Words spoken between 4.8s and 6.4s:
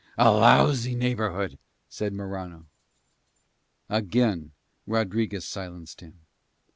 Rodriguez silenced him.